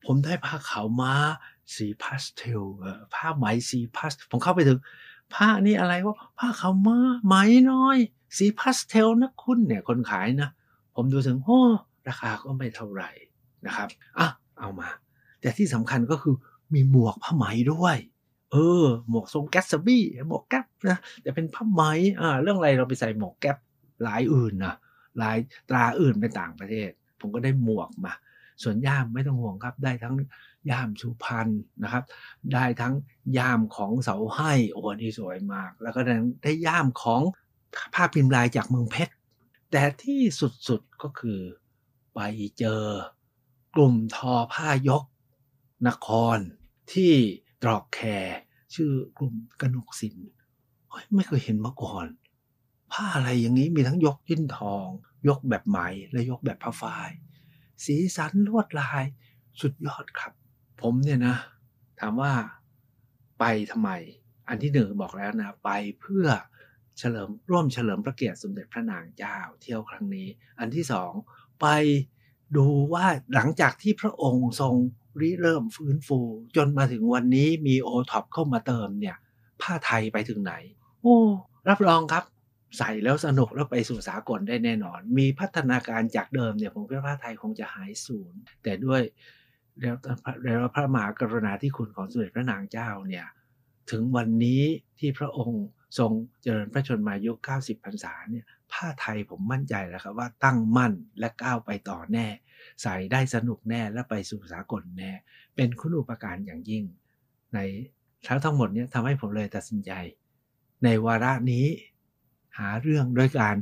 [0.04, 1.12] ผมได้ผ้าขาวม้า
[1.74, 2.62] สีพาสเทล
[3.14, 4.78] ผ้าไหมสีพาสเทลผมเข้าไปถึง
[5.34, 7.34] ผ้านี่อะไรวะผ้าขาวม้าไหม
[7.70, 7.98] น้อย
[8.36, 10.50] สีพาสเทลนะคุณเนี่ยคนขายนะ
[10.94, 11.60] ผมดูถึงโอ้
[12.08, 13.10] ราคาก็ไม่เท่าไหร่
[13.66, 14.28] นะครับอะ
[14.58, 14.88] เอามา
[15.40, 16.34] แต่ที่สำคัญก็คือ
[16.74, 17.96] มีหมวกผ้าไหมด้วย
[18.52, 21.82] เออ หมวกทรงแกสบี้หมวกแก๊ปนะแต่เป็นผ้าไหม
[22.20, 23.56] อ่าเรื่องอะไรเราไปใส่หมวกแก๊ป
[24.06, 24.74] ลายอื่นนะ
[25.22, 28.12] ลายตราอื่นไปต่างประเทศ ผมก็ได้หมวกมา
[28.62, 30.14] ส่วนย่ามไม่ต้องห่วงครับ ได้ทั้ง
[30.70, 31.48] ย่ามสุพรรณ
[31.82, 32.04] นะครับ
[32.54, 32.94] ได้ทั้ง
[33.38, 36.00] ย่ามของเสาให้โอ้นี่สวยมาก แล้วก็
[36.42, 37.22] ได้ย่ามของ
[37.94, 39.12] ผ้าพิมพ์ลายจากเมืองเพชร
[39.70, 40.22] แต่ที่
[40.68, 41.40] สุดๆก็คือ
[42.14, 42.20] ไป
[42.58, 42.82] เจอ
[43.74, 45.02] กลุ่มทอผ้ายก
[45.86, 46.38] นคร
[46.92, 47.12] ที่
[47.62, 48.38] ตรอกแคร์
[48.74, 50.16] ชื่อกลุ่มกนกสิน
[51.14, 52.06] ไม่เคยเห็นมาก่อน
[52.92, 54.86] ผ้าอะไรอย่างนี้มีทั้งยกยิ้นทอง
[55.28, 55.78] ยกแบบไหม
[56.10, 57.10] และยกแบบผ้าฝ้าย
[57.84, 59.04] สีสันลวดลาย
[59.60, 60.32] สุดยอดครับ
[60.80, 61.36] ผมเนี่ยนะ
[62.00, 62.32] ถามว่า
[63.38, 63.90] ไปทำไม
[64.48, 66.26] อันที่หนึ่งบอกแล้วนะ ไปเพื่อ
[66.98, 71.12] เฉลิมร่วมเฉลิมพระเกียรติสมเด็จพระนางเจ้าเที่ยวครั้งนี้ อันที่สอง
[71.60, 71.66] ไป
[72.56, 74.74] ดูว่าหลังจากที่พระองค์ทรง
[75.22, 76.20] ริเริ่มฟื้นฟู
[76.56, 79.16] จนมาถึงวันนี้มีโอท็อปเข้ามาเติมเนี่ย
[79.62, 80.54] ผ้าไทยไปถึงไหน
[81.02, 81.16] โอ้
[81.68, 82.24] รับรองครับ
[82.78, 89.02] ใส่แล้วสนุกแล้วไปสู่สากลได้แน่นอน มีพัฒนาการจากเดิมเนี่ยผมคิดว่าผ้าไทยคงจะหายสูญแต่ด้วย
[89.80, 89.94] แล้ว
[90.44, 93.26] แล้วพระมหากรุณาธิคุณของสมเด็จพระนางเจ้าเนี่ย
[93.90, 94.62] ถึงวันนี้
[94.98, 95.64] ที่พระองค์
[95.98, 96.10] ทรง
[96.42, 102.26] เจริญพระชนมายุ 90 พรรษาเนี่ย ผ้าไทยผมมั่นใจแล้วครับว่าตั้งมั่นและก้าวไปต่อแน่
[102.82, 105.12] ใส่ได้สนุกแน่และไปสู่สากลแน่
[105.56, 106.84] เป็นคุณอุปการอย่างยิ่ง
[107.54, 107.58] ใน
[108.26, 109.92] ทั้งทั้งหมดนี้ทำให้ผมเลยตัดสินใจ
[110.84, 111.66] ในวาระนี้
[112.58, 113.56] หาเรื่องโดยการ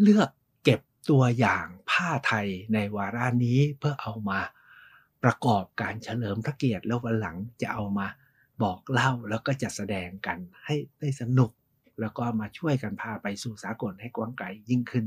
[0.00, 0.28] เลือก
[0.64, 4.40] เก็บตัวอย่างผ้าไทยในวาระนี้เพื่อเอามา
[5.24, 8.06] ประกอบการเฉลิมพระเกียรติแล้ววันหลังจะเอามา
[8.62, 11.50] บอกเล่าแล้วก็จัดแสดงกันให้ได้สนุก
[12.00, 15.04] แล้วก็มาช่วยกันพาไปสู่สากลให้กว้างไกลยิ่งขึ้น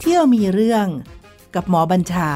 [0.00, 0.86] เที่ยวมีเรื่อง
[1.54, 2.30] กับหมอบัญชา